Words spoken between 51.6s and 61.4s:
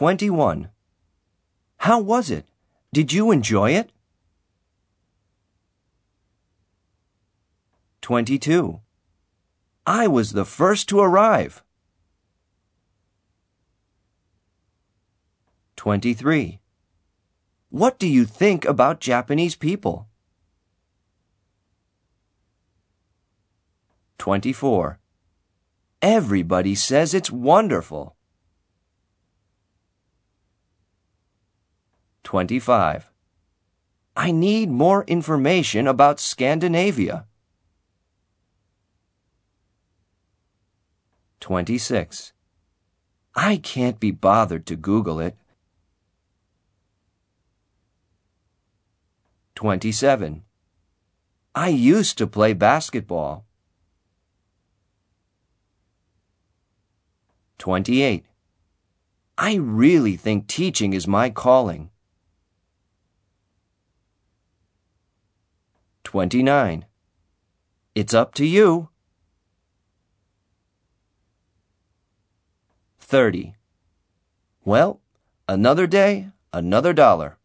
used to play basketball. 28. I really think teaching is my